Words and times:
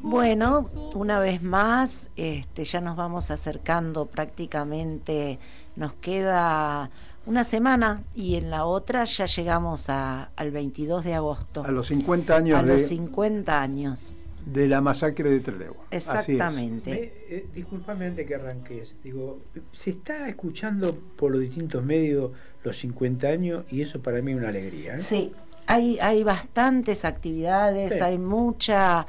Bueno, 0.00 0.68
una 0.94 1.18
vez 1.18 1.42
más, 1.42 2.10
este, 2.16 2.64
ya 2.64 2.80
nos 2.80 2.96
vamos 2.96 3.30
acercando 3.30 4.06
prácticamente, 4.06 5.38
nos 5.76 5.92
queda 5.94 6.90
una 7.26 7.44
semana 7.44 8.02
y 8.14 8.36
en 8.36 8.50
la 8.50 8.64
otra 8.64 9.04
ya 9.04 9.26
llegamos 9.26 9.88
al 9.88 10.50
22 10.50 11.04
de 11.04 11.14
agosto. 11.14 11.64
A 11.64 11.70
los 11.70 11.86
50 11.86 12.36
años. 12.36 12.58
A 12.58 12.62
los 12.62 12.82
50 12.82 13.60
años. 13.62 14.26
De 14.44 14.66
la 14.66 14.80
masacre 14.80 15.30
de 15.30 15.38
Trelew. 15.38 15.74
Exactamente. 15.90 17.26
Eh, 17.28 17.46
disculpame 17.54 18.06
antes 18.06 18.26
que 18.26 18.34
arranques. 18.34 18.96
Digo, 19.04 19.40
se 19.72 19.90
está 19.90 20.28
escuchando 20.28 20.98
por 21.16 21.30
los 21.30 21.40
distintos 21.40 21.84
medios 21.84 22.32
los 22.64 22.76
50 22.78 23.28
años 23.28 23.64
y 23.70 23.82
eso 23.82 24.00
para 24.00 24.20
mí 24.20 24.32
es 24.32 24.38
una 24.38 24.48
alegría. 24.48 24.96
¿eh? 24.96 25.02
Sí, 25.02 25.32
hay, 25.66 25.98
hay 26.00 26.24
bastantes 26.24 27.04
actividades, 27.04 28.02
hay 28.02 28.18
mucha 28.18 29.06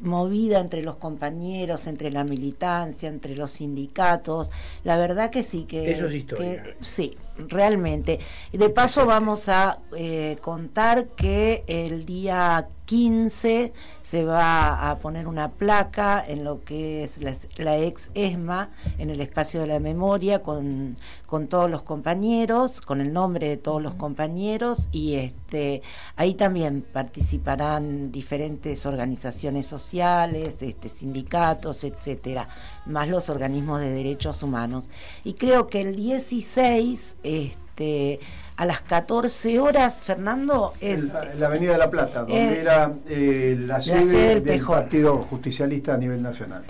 movida 0.00 0.60
entre 0.60 0.82
los 0.82 0.96
compañeros, 0.96 1.86
entre 1.86 2.10
la 2.10 2.24
militancia, 2.24 3.08
entre 3.08 3.36
los 3.36 3.52
sindicatos. 3.52 4.50
La 4.84 4.96
verdad 4.96 5.30
que 5.30 5.42
sí, 5.42 5.64
que... 5.64 5.92
Eso 5.92 6.06
es 6.06 6.14
historia. 6.14 6.64
sí, 6.80 7.16
realmente. 7.48 8.20
De 8.52 8.70
paso 8.70 9.06
vamos 9.06 9.48
a 9.48 9.78
eh, 9.96 10.36
contar 10.40 11.08
que 11.08 11.64
el 11.66 12.04
día 12.04 12.68
15 12.84 13.72
se 14.02 14.24
va 14.24 14.90
a 14.90 14.98
poner 14.98 15.26
una 15.26 15.52
placa 15.52 16.22
en 16.26 16.44
lo 16.44 16.62
que 16.62 17.04
es 17.04 17.20
la, 17.56 17.78
ex 17.78 18.10
ESMA, 18.14 18.70
en 18.98 19.08
el 19.08 19.20
espacio 19.20 19.60
de 19.60 19.66
la 19.66 19.78
memoria, 19.78 20.42
con, 20.42 20.96
con, 21.26 21.46
todos 21.48 21.70
los 21.70 21.82
compañeros, 21.82 22.80
con 22.82 23.00
el 23.00 23.12
nombre 23.12 23.48
de 23.48 23.56
todos 23.56 23.80
los 23.80 23.94
compañeros, 23.94 24.88
y 24.92 25.14
este 25.14 25.80
ahí 26.16 26.34
también 26.34 26.82
participarán 26.82 28.12
diferentes 28.12 28.84
organizaciones 28.84 29.64
sociales, 29.64 29.81
este, 29.92 30.88
sindicatos, 30.88 31.84
etcétera, 31.84 32.48
más 32.86 33.08
los 33.08 33.30
organismos 33.30 33.80
de 33.80 33.90
derechos 33.90 34.42
humanos. 34.42 34.88
Y 35.24 35.34
creo 35.34 35.66
que 35.66 35.80
el 35.80 35.96
16 35.96 37.16
este, 37.22 38.20
a 38.56 38.64
las 38.64 38.82
14 38.82 39.58
horas, 39.58 40.02
Fernando, 40.02 40.74
es... 40.80 41.12
En 41.14 41.40
la, 41.40 41.46
Avenida 41.46 41.72
de 41.72 41.78
la 41.78 41.90
Plata, 41.90 42.20
donde 42.20 42.34
eh, 42.36 42.60
era 42.60 42.92
eh, 43.08 43.56
la, 43.58 43.80
sede 43.80 44.40
del, 44.40 44.64
Partido 44.64 45.18
Justicialista 45.18 45.94
a 45.94 45.96
nivel 45.96 46.22
nacional. 46.22 46.62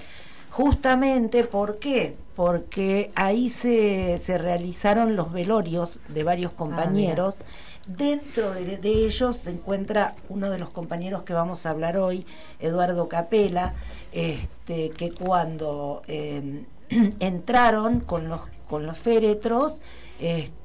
Justamente, 0.53 1.45
¿por 1.45 1.79
qué? 1.79 2.15
Porque 2.37 3.11
ahí 3.15 3.49
se, 3.49 4.19
se 4.19 4.37
realizaron 4.37 5.17
los 5.17 5.33
velorios 5.33 6.01
de 6.09 6.25
varios 6.25 6.53
ah, 6.53 6.57
compañeros. 6.59 7.39
Dentro 7.87 8.53
de, 8.53 8.79
ellos 8.85 9.39
se 9.39 9.51
encuentra 9.51 10.15
uno 10.29 10.51
de 10.51 10.59
los 10.59 10.69
compañeros 10.69 11.23
que 11.23 11.33
vamos 11.33 11.65
a 11.65 11.71
hablar 11.71 11.97
hoy, 11.97 12.27
Eduardo 12.61 13.09
Capela, 13.09 13.73
este, 14.13 14.91
que 14.91 15.11
cuando 15.11 16.03
eh, 16.07 16.67
entraron 17.19 18.01
con 18.01 18.29
los, 18.29 18.43
con 18.69 18.87
los 18.87 18.99
féretros, 18.99 19.81
este, 20.21 20.62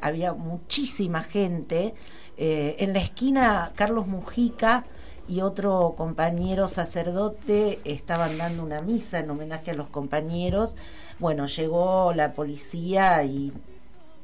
había 0.00 0.32
muchísima 0.32 1.22
gente. 1.22 1.94
Eh, 2.36 2.76
en 2.78 2.92
la 2.92 3.00
esquina, 3.00 3.72
Carlos 3.74 4.06
Mujica 4.06 4.84
y 5.28 5.40
otro 5.40 5.94
compañero 5.96 6.68
sacerdote 6.68 7.80
estaban 7.84 8.38
dando 8.38 8.62
una 8.62 8.80
misa 8.80 9.18
en 9.18 9.30
homenaje 9.30 9.72
a 9.72 9.74
los 9.74 9.88
compañeros. 9.88 10.76
Bueno, 11.18 11.46
llegó 11.46 12.12
la 12.14 12.32
policía 12.32 13.22
y 13.24 13.52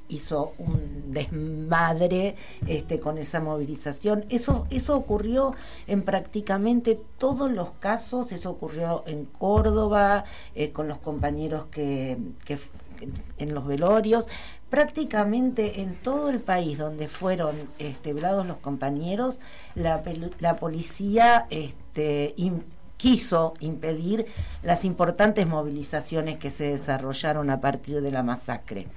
hizo 0.09 0.53
un 0.59 1.13
desmadre 1.13 2.37
este, 2.67 3.01
con 3.01 3.19
esa 3.19 3.41
movilización. 3.41 4.25
Eso, 4.31 4.67
eso 4.71 4.97
ocurrió 4.97 5.55
en 5.87 6.03
prácticamente 6.03 7.01
todos 7.19 7.51
los 7.51 7.73
casos, 7.81 8.33
eso 8.33 8.51
ocurrió 8.51 9.03
en 9.07 9.27
Córdoba, 9.27 10.25
eh, 10.55 10.73
con 10.73 10.89
los 10.89 10.99
compañeros 10.99 11.67
que, 11.71 12.19
en 13.39 13.55
los 13.55 13.67
velorios, 13.67 14.29
prácticamente 14.71 15.83
en 15.83 15.95
todo 15.95 16.31
el 16.31 16.41
país 16.41 16.79
donde 16.79 17.07
fueron 17.07 17.69
este, 17.79 18.13
velados 18.13 18.45
los 18.47 18.57
compañeros, 18.57 19.41
la, 19.75 20.03
la 20.41 20.57
policía 20.57 21.47
este, 21.51 22.35
quiso 22.97 23.55
impedir 23.61 24.27
las 24.63 24.85
importantes 24.85 25.47
movilizaciones 25.47 26.39
que 26.39 26.51
se 26.51 26.65
desarrollaron 26.65 27.51
a 27.51 27.61
partir 27.61 28.01
de 28.01 28.11
la 28.11 28.23
masacre. 28.23 28.89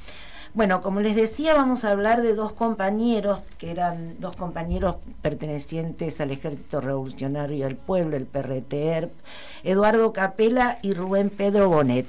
Bueno, 0.54 0.82
como 0.82 1.02
les 1.02 1.16
decía, 1.16 1.54
vamos 1.54 1.84
a 1.84 1.92
hablar 1.92 2.24
de 2.24 2.34
dos 2.34 2.54
compañeros, 2.54 3.42
que 3.60 3.70
eran 3.70 4.16
dos 4.20 4.36
compañeros 4.36 4.96
pertenecientes 5.22 6.20
al 6.22 6.32
Ejército 6.32 6.82
Revolucionario 6.82 7.66
del 7.66 7.76
Pueblo, 7.76 8.18
el 8.18 8.26
PRTER, 8.26 9.12
Eduardo 9.64 10.14
Capela 10.14 10.80
y 10.82 10.94
Rubén 10.94 11.30
Pedro 11.30 11.70
Bonet. 11.70 12.08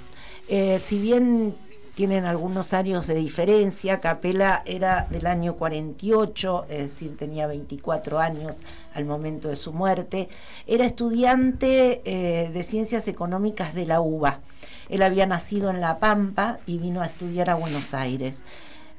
Eh, 0.48 0.78
si 0.78 0.98
bien 0.98 1.54
tienen 1.98 2.26
algunos 2.26 2.74
años 2.74 3.08
de 3.08 3.16
diferencia, 3.16 3.98
Capela 3.98 4.62
era 4.66 5.08
del 5.10 5.26
año 5.26 5.56
48, 5.56 6.66
es 6.68 6.78
decir, 6.78 7.16
tenía 7.16 7.48
24 7.48 8.20
años 8.20 8.58
al 8.94 9.04
momento 9.04 9.48
de 9.48 9.56
su 9.56 9.72
muerte, 9.72 10.28
era 10.68 10.86
estudiante 10.86 12.00
eh, 12.04 12.50
de 12.50 12.62
Ciencias 12.62 13.08
Económicas 13.08 13.74
de 13.74 13.86
la 13.86 14.00
UBA. 14.00 14.38
Él 14.88 15.02
había 15.02 15.26
nacido 15.26 15.70
en 15.70 15.80
La 15.80 15.98
Pampa 15.98 16.60
y 16.66 16.78
vino 16.78 17.02
a 17.02 17.06
estudiar 17.06 17.50
a 17.50 17.56
Buenos 17.56 17.92
Aires. 17.94 18.42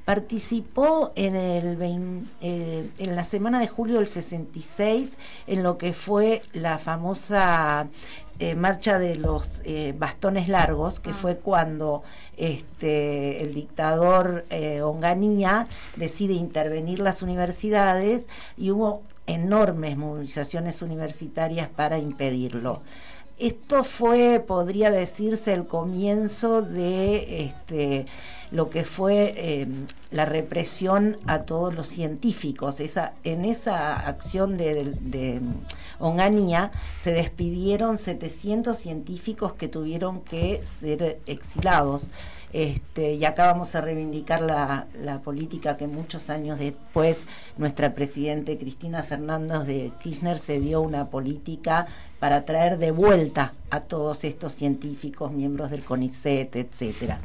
Participó 0.03 1.13
en, 1.15 1.37
el 1.37 2.27
eh, 2.41 2.89
en 2.97 3.15
la 3.15 3.23
semana 3.23 3.61
de 3.61 3.69
julio 3.69 3.99
del 3.99 4.07
66 4.07 5.17
en 5.47 5.63
lo 5.63 5.77
que 5.77 5.93
fue 5.93 6.41
la 6.51 6.77
famosa 6.79 7.87
eh, 8.39 8.55
marcha 8.55 8.99
de 8.99 9.15
los 9.15 9.61
eh, 9.65 9.93
bastones 9.97 10.47
largos, 10.47 10.99
que 10.99 11.11
ah. 11.11 11.13
fue 11.13 11.37
cuando 11.37 12.03
este, 12.37 13.43
el 13.43 13.53
dictador 13.53 14.45
Onganía 14.81 15.67
decide 15.95 16.33
intervenir 16.33 16.99
las 16.99 17.21
universidades 17.21 18.27
y 18.57 18.71
hubo 18.71 19.03
enormes 19.27 19.97
movilizaciones 19.97 20.81
universitarias 20.81 21.69
para 21.69 21.97
impedirlo. 21.99 22.81
Esto 23.37 23.85
fue, 23.85 24.43
podría 24.45 24.91
decirse, 24.91 25.53
el 25.53 25.65
comienzo 25.65 26.61
de 26.61 27.45
este, 27.45 28.05
lo 28.51 28.69
que 28.69 28.83
fue 28.83 29.61
em, 29.61 29.85
la 30.11 30.25
represión 30.25 31.17
a 31.27 31.43
todos 31.43 31.73
los 31.73 31.87
científicos. 31.87 32.79
Esa, 32.79 33.13
en 33.23 33.45
esa 33.45 33.95
acción 33.95 34.57
de, 34.57 34.95
de, 34.99 35.41
Onganía 35.99 36.71
se 36.97 37.11
despidieron 37.11 37.97
700 37.97 38.77
científicos 38.77 39.53
que 39.53 39.67
tuvieron 39.67 40.21
que 40.21 40.63
ser 40.63 41.19
exilados. 41.25 42.11
Este, 42.51 43.13
y 43.13 43.25
acá 43.25 43.45
vamos 43.45 43.75
a 43.75 43.81
reivindicar 43.81 44.41
la, 44.41 44.87
la, 44.99 45.21
política 45.21 45.77
que 45.77 45.85
muchos 45.85 46.31
años 46.31 46.57
después 46.57 47.27
nuestra 47.57 47.93
presidente 47.93 48.57
Cristina 48.57 49.03
Fernández 49.03 49.67
de 49.67 49.91
Kirchner 50.01 50.39
se 50.39 50.59
dio 50.59 50.81
una 50.81 51.11
política 51.11 51.85
para 52.17 52.45
traer 52.45 52.79
de 52.79 52.89
vuelta 52.89 53.53
a 53.69 53.81
todos 53.81 54.23
estos 54.23 54.53
científicos, 54.53 55.31
miembros 55.31 55.69
del 55.69 55.83
CONICET, 55.83 56.55
etcétera. 56.55 57.19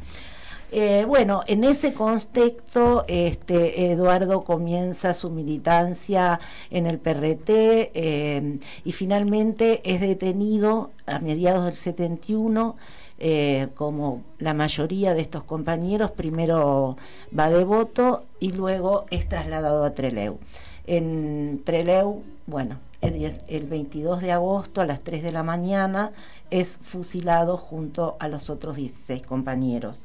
Eh, 0.71 1.05
bueno, 1.07 1.43
en 1.47 1.63
ese 1.63 1.93
contexto, 1.93 3.05
este, 3.07 3.91
Eduardo 3.91 4.43
comienza 4.43 5.13
su 5.13 5.29
militancia 5.29 6.39
en 6.71 6.87
el 6.87 6.99
PRT 6.99 7.49
eh, 7.49 8.59
y 8.83 8.91
finalmente 8.91 9.81
es 9.85 10.01
detenido 10.01 10.91
a 11.05 11.19
mediados 11.19 11.65
del 11.65 11.75
71. 11.75 12.75
Eh, 13.17 13.69
como 13.75 14.23
la 14.39 14.53
mayoría 14.53 15.13
de 15.13 15.21
estos 15.21 15.43
compañeros, 15.43 16.11
primero 16.11 16.97
va 17.37 17.49
de 17.49 17.63
voto 17.63 18.21
y 18.41 18.51
luego 18.51 19.05
es 19.09 19.29
trasladado 19.29 19.85
a 19.85 19.93
Treleu. 19.93 20.37
En 20.85 21.61
Treleu, 21.63 22.23
bueno, 22.45 22.79
el, 22.99 23.33
el 23.47 23.67
22 23.67 24.21
de 24.21 24.33
agosto 24.33 24.81
a 24.81 24.85
las 24.85 24.99
3 24.99 25.23
de 25.23 25.31
la 25.31 25.43
mañana 25.43 26.11
es 26.49 26.77
fusilado 26.77 27.55
junto 27.55 28.17
a 28.19 28.27
los 28.27 28.49
otros 28.49 28.75
16 28.75 29.25
compañeros 29.25 30.01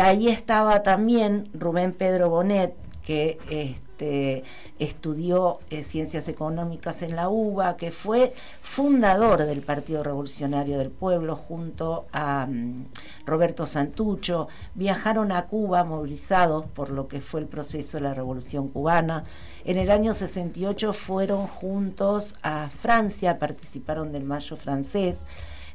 ahí 0.00 0.28
estaba 0.28 0.82
también 0.82 1.50
Rubén 1.52 1.92
Pedro 1.92 2.30
Bonet, 2.30 2.74
que 3.04 3.38
este, 3.50 4.44
estudió 4.78 5.58
eh, 5.70 5.82
ciencias 5.82 6.28
económicas 6.28 7.02
en 7.02 7.14
la 7.16 7.28
UBA, 7.28 7.76
que 7.76 7.90
fue 7.90 8.32
fundador 8.60 9.44
del 9.44 9.60
Partido 9.60 10.02
Revolucionario 10.02 10.78
del 10.78 10.90
Pueblo 10.90 11.36
junto 11.36 12.06
a 12.12 12.46
mm, 12.48 12.86
Roberto 13.26 13.66
Santucho. 13.66 14.48
Viajaron 14.74 15.32
a 15.32 15.46
Cuba 15.46 15.84
movilizados 15.84 16.66
por 16.66 16.90
lo 16.90 17.08
que 17.08 17.20
fue 17.20 17.40
el 17.40 17.46
proceso 17.46 17.98
de 17.98 18.04
la 18.04 18.14
Revolución 18.14 18.68
cubana. 18.68 19.24
En 19.64 19.78
el 19.78 19.90
año 19.90 20.14
68 20.14 20.92
fueron 20.92 21.46
juntos 21.46 22.36
a 22.42 22.70
Francia, 22.70 23.38
participaron 23.38 24.10
del 24.10 24.24
Mayo 24.24 24.56
francés 24.56 25.24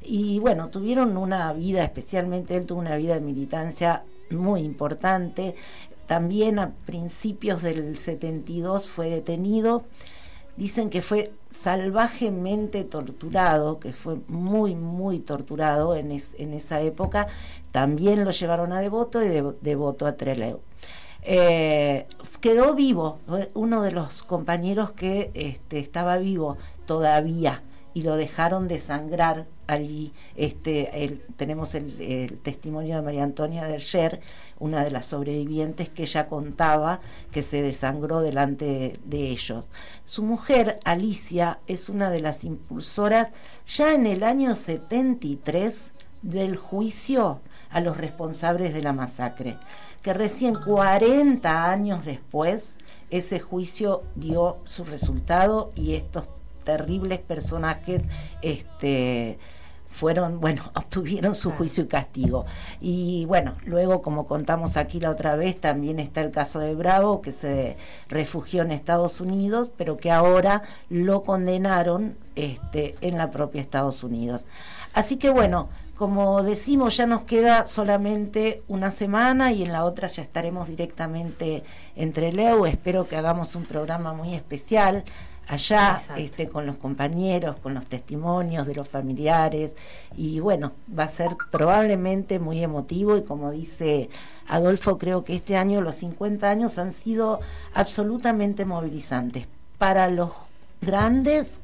y 0.02 0.40
bueno, 0.40 0.70
tuvieron 0.70 1.18
una 1.18 1.52
vida, 1.54 1.84
especialmente 1.84 2.56
él 2.56 2.66
tuvo 2.66 2.80
una 2.80 2.96
vida 2.96 3.16
de 3.16 3.22
militancia 3.22 4.04
muy 4.30 4.62
importante. 4.62 5.56
También 6.06 6.60
a 6.60 6.72
principios 6.86 7.62
del 7.62 7.98
72 7.98 8.90
fue 8.90 9.10
detenido 9.10 9.84
dicen 10.58 10.90
que 10.90 11.02
fue 11.02 11.32
salvajemente 11.50 12.84
torturado, 12.84 13.80
que 13.80 13.94
fue 13.94 14.18
muy, 14.28 14.76
muy 14.76 15.20
torturado 15.20 15.96
en, 15.96 16.12
esa 16.12 16.82
época. 16.82 17.28
También 17.72 18.26
lo 18.26 18.32
llevaron 18.32 18.74
a 18.74 18.82
Devoto 18.82 19.24
y 19.24 19.30
de, 19.30 19.54
Devoto 19.62 20.06
a 20.06 20.18
Trelew. 20.18 20.60
Eh, 21.22 22.08
quedó 22.42 22.74
vivo, 22.74 23.20
uno 23.54 23.82
de 23.82 23.92
los 23.92 24.24
compañeros 24.24 24.92
que 24.92 25.32
este, 25.34 25.80
estaba 25.80 26.18
vivo 26.18 26.58
todavía 26.86 27.62
y 27.98 28.04
lo 28.04 28.16
dejaron 28.16 28.68
desangrar 28.68 29.48
allí. 29.66 30.14
Este, 30.36 31.20
tenemos 31.36 31.74
el, 31.74 32.40
testimonio 32.44 32.96
de 32.96 33.02
María 33.02 33.24
Antonia 33.24 33.66
Derger, 33.66 34.22
una 34.60 34.84
de 34.84 34.92
las 34.92 35.08
sobrevivientes 35.08 35.90
que 35.90 36.04
ella 36.04 36.28
contaba 36.28 37.00
que 37.32 37.42
se 37.42 37.64
desangró 37.64 38.22
delante 38.22 39.00
de 39.04 39.30
ellos. 39.30 39.72
Su 40.06 40.22
mujer, 40.22 40.80
Alicia, 40.86 41.58
es 41.66 41.90
una 41.90 42.12
de 42.12 42.22
las 42.22 42.44
impulsoras 42.44 43.30
ya 43.66 43.96
en 43.96 44.06
el 44.06 44.22
año 44.22 44.54
73 44.54 45.94
del 46.22 46.56
juicio 46.56 47.42
a 47.72 47.82
los 47.82 47.98
responsables 47.98 48.76
de 48.76 48.84
la 48.84 48.94
masacre, 48.94 49.58
que 50.04 50.14
recién 50.14 50.54
40 50.54 51.68
años 51.68 52.06
después 52.06 52.78
ese 53.10 53.40
juicio 53.40 54.04
dio 54.14 54.60
su 54.66 54.86
resultado 54.86 55.72
y 55.74 55.96
estos 55.96 56.26
terribles 56.68 57.20
personajes 57.20 58.04
este, 58.42 59.40
fueron, 59.86 60.42
bueno, 60.42 60.64
obtuvieron 60.76 61.34
su 61.34 61.52
juicio 61.52 61.86
y 61.86 61.88
castigo. 61.88 62.46
Y 62.82 63.26
bueno, 63.26 63.56
luego, 63.66 64.02
como 64.02 64.28
contamos 64.28 64.76
aquí 64.76 65.00
la 65.00 65.12
otra 65.12 65.38
vez, 65.38 65.60
también 65.60 66.00
está 66.00 66.20
el 66.20 66.32
caso 66.32 66.60
de 66.60 66.76
Bravo, 66.76 67.22
que 67.22 67.32
se 67.32 67.78
refugió 68.10 68.64
en 68.64 68.72
Estados 68.72 69.22
Unidos, 69.22 69.72
pero 69.78 69.96
que 69.96 70.12
ahora 70.12 70.62
lo 70.90 71.24
condenaron 71.24 72.18
este, 72.36 72.96
en 73.00 73.18
la 73.18 73.32
propia 73.32 73.62
Estados 73.62 74.04
Unidos. 74.04 74.46
Así 74.94 75.16
que 75.16 75.30
bueno, 75.30 75.70
como 75.96 76.44
decimos, 76.44 76.98
ya 76.98 77.08
nos 77.08 77.24
queda 77.24 77.66
solamente 77.66 78.62
una 78.68 78.92
semana 78.92 79.52
y 79.52 79.64
en 79.64 79.72
la 79.72 79.84
otra 79.86 80.08
ya 80.08 80.22
estaremos 80.22 80.68
directamente 80.68 81.64
entre 81.96 82.34
Leo. 82.34 82.66
Espero 82.66 83.08
que 83.08 83.16
hagamos 83.16 83.56
un 83.56 83.64
programa 83.64 84.14
muy 84.14 84.36
especial 84.36 85.04
allá 85.48 86.02
este, 86.18 86.48
con 86.48 86.66
los 86.66 86.76
compañeros, 86.76 87.56
con 87.58 87.74
los 87.74 87.86
testimonios 87.86 88.68
de 88.68 88.76
los 88.76 88.90
familiares 88.90 89.76
y 90.16 90.40
bueno, 90.40 90.74
va 90.98 91.04
a 91.04 91.10
ser 91.10 91.38
probablemente 91.52 92.40
muy 92.40 92.64
emotivo 92.64 93.18
y 93.18 93.24
como 93.24 93.52
dice 93.52 94.10
Adolfo, 94.48 94.98
creo 94.98 95.24
que 95.24 95.36
este 95.36 95.58
año 95.58 95.82
los 95.82 95.96
50 95.96 96.50
años 96.50 96.78
han 96.78 96.94
sido 96.94 97.40
absolutamente 97.74 98.66
movilizantes. 98.66 99.48
Para 99.78 100.10
los 100.10 100.32
grandes 100.82 101.60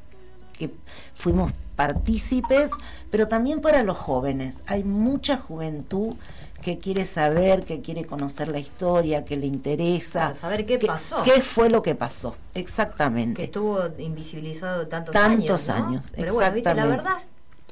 que 0.52 0.70
fuimos 1.14 1.52
partícipes, 1.76 2.70
pero 3.10 3.28
también 3.28 3.60
para 3.60 3.82
los 3.82 3.96
jóvenes. 3.96 4.62
Hay 4.66 4.84
mucha 4.84 5.36
juventud 5.36 6.14
que 6.62 6.78
quiere 6.78 7.04
saber, 7.04 7.64
que 7.64 7.82
quiere 7.82 8.04
conocer 8.04 8.48
la 8.48 8.58
historia, 8.58 9.24
que 9.24 9.36
le 9.36 9.46
interesa. 9.46 10.34
saber 10.34 10.64
qué, 10.64 10.78
pasó. 10.78 11.22
¿Qué 11.22 11.42
fue 11.42 11.68
lo 11.68 11.82
que 11.82 11.94
pasó? 11.94 12.36
Exactamente. 12.54 13.36
Que 13.36 13.44
estuvo 13.44 13.80
invisibilizado 13.98 14.88
tantos, 14.88 15.12
tantos 15.12 15.68
años. 15.68 16.06
Pero 16.16 16.34
bueno, 16.34 16.74
la 16.74 16.86
verdad 16.86 17.18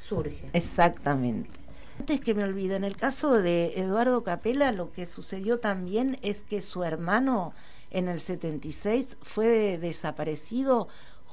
surge. 0.07 0.49
Exactamente. 0.53 1.63
Antes 1.99 2.21
que 2.21 2.35
me 2.35 2.45
olvide, 2.45 2.77
en 2.77 2.85
el 2.85 2.97
caso 2.97 3.41
de 3.41 3.75
Eduardo 3.77 4.23
Capela, 4.25 4.73
lo 4.73 4.93
que 4.93 5.07
sucedió 5.07 5.59
también 5.59 6.19
es 6.23 6.43
que 6.43 6.61
su 6.61 6.85
hermano 6.85 7.55
en 7.91 8.09
el 8.09 8.21
76 8.21 9.19
fue 9.23 9.79
desaparecido 9.79 10.89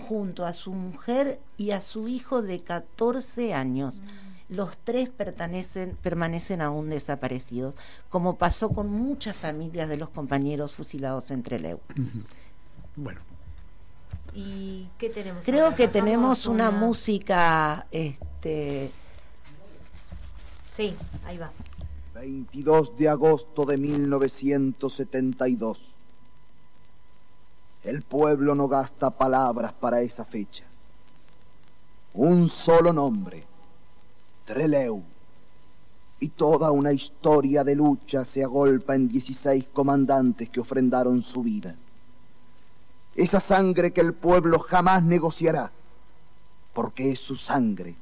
junto 0.07 0.45
a 0.45 0.53
su 0.53 0.71
mujer 0.71 1.39
y 1.57 1.71
a 1.71 1.81
su 1.81 2.07
hijo 2.07 2.41
de 2.41 2.59
14 2.59 3.53
años. 3.53 4.01
Mm. 4.01 4.29
Los 4.55 4.77
tres 4.77 5.09
pertenecen, 5.09 5.97
permanecen 6.01 6.61
aún 6.61 6.89
desaparecidos, 6.89 7.75
como 8.09 8.37
pasó 8.37 8.69
con 8.69 8.89
muchas 8.89 9.35
familias 9.35 9.89
de 9.89 9.97
los 9.97 10.09
compañeros 10.09 10.73
fusilados 10.73 11.29
entre 11.29 11.59
Trelew. 11.59 11.79
Bueno. 12.95 13.19
¿Y 14.33 14.87
qué 14.97 15.09
tenemos? 15.09 15.43
Creo 15.45 15.75
que 15.75 15.87
tenemos 15.87 16.47
una, 16.47 16.69
una 16.69 16.79
música, 16.79 17.85
este... 17.91 18.91
Sí, 20.75 20.95
ahí 21.25 21.37
va. 21.37 21.51
22 22.15 22.97
de 22.97 23.07
agosto 23.07 23.65
de 23.65 23.77
1972. 23.77 25.98
El 27.83 28.01
pueblo 28.01 28.55
no 28.55 28.67
gasta 28.67 29.09
palabras 29.09 29.71
para 29.73 30.01
esa 30.01 30.25
fecha. 30.25 30.65
Un 32.13 32.49
solo 32.49 32.91
nombre, 32.91 33.43
Treleu. 34.45 35.01
Y 36.19 36.29
toda 36.29 36.71
una 36.71 36.91
historia 36.91 37.63
de 37.63 37.75
lucha 37.75 38.25
se 38.25 38.43
agolpa 38.43 38.95
en 38.95 39.07
16 39.07 39.69
comandantes 39.71 40.49
que 40.49 40.59
ofrendaron 40.59 41.21
su 41.21 41.43
vida. 41.43 41.75
Esa 43.15 43.39
sangre 43.39 43.91
que 43.91 44.01
el 44.01 44.13
pueblo 44.13 44.59
jamás 44.59 45.01
negociará, 45.03 45.71
porque 46.73 47.11
es 47.11 47.19
su 47.19 47.37
sangre. 47.37 47.95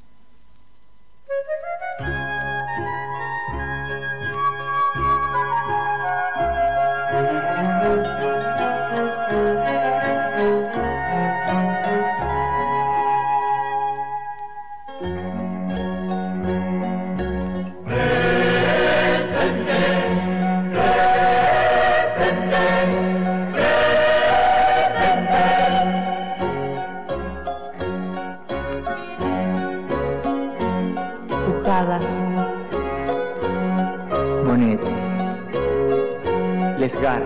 Lesgar, 36.79 37.21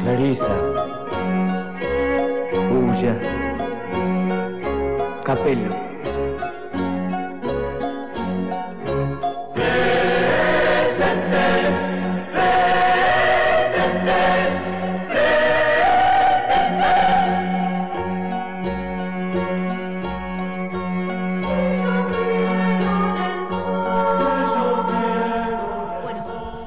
Clarisa, 0.00 0.56
Ulla, 2.72 3.14
Capello. 5.22 5.91